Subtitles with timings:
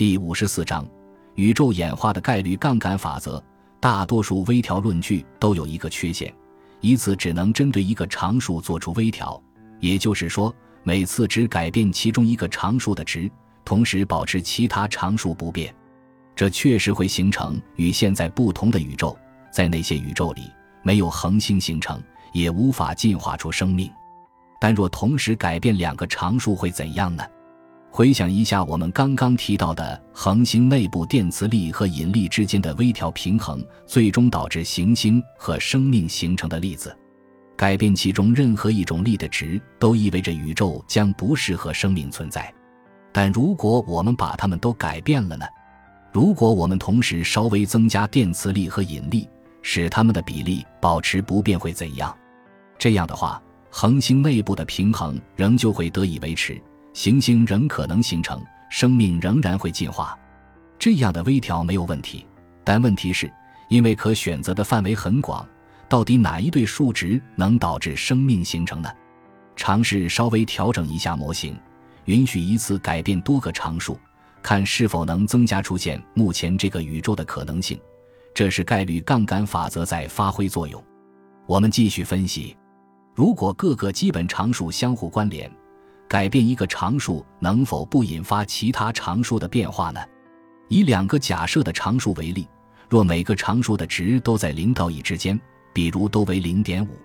[0.00, 0.88] 第五十四章，
[1.34, 3.44] 宇宙演化的概率杠杆法则。
[3.80, 6.34] 大多数微调论据都有一个缺陷，
[6.80, 9.38] 一次只能针对一个常数做出微调，
[9.78, 13.30] 也就是说，每次只改变其中一个常数的值，
[13.62, 15.70] 同时保持其他常数不变。
[16.34, 19.14] 这确实会形成与现在不同的宇宙。
[19.52, 20.50] 在那些宇宙里，
[20.82, 23.92] 没有恒星形成，也无法进化出生命。
[24.58, 27.22] 但若同时改变两个常数，会怎样呢？
[27.92, 36.96] 回想一下我们刚刚提到的恒星内部电磁力和引力之间的微调平衡，最终导致行星和生命形成的例子。
[37.56, 42.50] 改变其中任何一种力的值，都意味着宇宙将不适合生命存在。
[43.12, 45.44] 但如果我们把它们都改变了呢？
[46.12, 49.28] 如果我们同时稍微增加电磁力和引力，
[49.62, 52.16] 使它们的比例保持不变，会怎样？
[52.78, 56.58] 这样的话，恒星内部的平衡仍旧会得以维持。
[56.92, 60.18] 行星仍可能形成，生命仍然会进化，
[60.78, 62.26] 这样的微调没有问题。
[62.64, 63.32] 但问题是，
[63.68, 65.46] 因为可选择的范围很广，
[65.88, 68.90] 到底哪一对数值能导致生命形成呢？
[69.56, 71.58] 尝试稍微调整一下模型，
[72.06, 73.98] 允许一次改变多个常数，
[74.42, 77.78] 看是否能增加出现目前这个宇宙的可能性。
[78.34, 80.82] 这是概率杠杆法则在发挥作用。
[81.46, 82.56] 我们继续分析，
[83.14, 85.50] 如果各个基本常数相互关联。
[86.10, 90.00] 改变一个常数能否不引发其他常数的变化呢？
[90.66, 92.48] 以两个假设的常数为例，
[92.88, 95.40] 若每个常数的值都在零到一之间，
[95.72, 96.98] 比如都为零点五，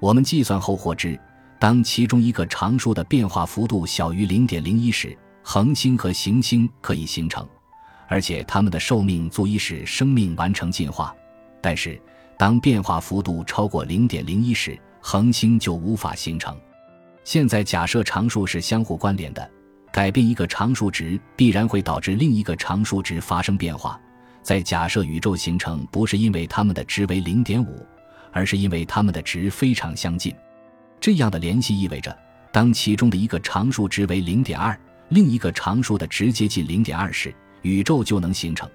[0.00, 1.16] 我们计算后获知，
[1.60, 7.48] 当其中一个常数的变化幅度小于零点零一时，恒星和行星可以形成，
[8.08, 11.14] 而且它们的寿命足以使生命完成进化。
[11.60, 11.96] 但是，
[12.36, 16.60] 当变化幅度超过零点零一时，恒星就无法形成。
[17.24, 19.50] 现在假设常数是相互关联的，
[19.92, 24.00] 改变一个常数值必然会导致另一个常数值发生变化。
[24.42, 27.86] 在假设宇宙形成不是因为它们的值为零点五，
[28.32, 30.34] 而是因为它们的值非常相近。
[31.00, 32.16] 这样的联系意味着，
[32.50, 34.76] 当其中的一个常数值为零点二，
[35.10, 37.32] 另一个常数的值接近零点二时，
[37.62, 38.68] 宇宙就能形成。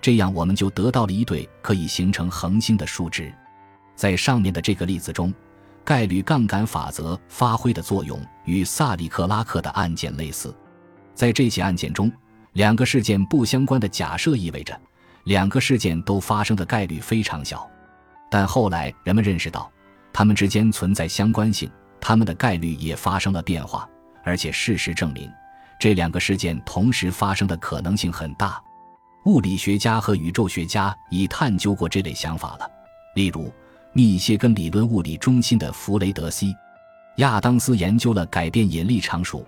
[0.00, 3.30] 这样我们就得到了一对可以形成恒星的数值。
[3.94, 5.30] 在上面的这个例子中。
[5.90, 10.54] 概率杠杆法则发挥的作用与萨利克拉克的案件类似，
[11.16, 12.08] 在这起案件中，
[12.52, 14.80] 两个事件不相关的假设意味着
[15.24, 17.68] 两个事件都发生的概率非常小。
[18.30, 19.68] 但后来人们认识到，
[20.12, 21.68] 它们之间存在相关性，
[22.00, 23.84] 它们的概率也发生了变化，
[24.22, 25.28] 而且事实证明，
[25.80, 28.62] 这两个事件同时发生的可能性很大。
[29.24, 32.70] 物理学家和宇宙学家已探究过这类想法了，
[33.16, 33.52] 例如。
[33.92, 36.52] 密歇根理论物理中心的弗雷德西·
[37.16, 39.44] 亚当斯研究了改变引力常数、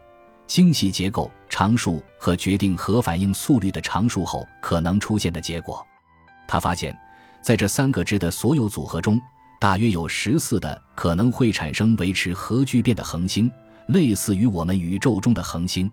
[0.48, 5.86] 精细结构常数和决定核反应速率的常数后可能出现的结果。
[6.48, 6.96] 他发现，
[7.40, 9.20] 在这三个值的所有组合中，
[9.60, 13.50] 大约有十四的可能会产生维持核聚变的恒星，
[13.86, 15.90] 类似于我们宇宙中的恒星。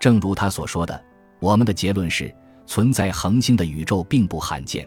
[0.00, 1.02] 正如他所说的，
[1.38, 2.34] 我们的结论是，
[2.66, 4.86] 存在恒星的宇宙并不罕见。